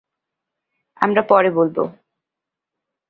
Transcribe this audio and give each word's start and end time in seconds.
আমরা 1.01 1.21
পরে 1.21 1.49
বলবো। 1.51 1.83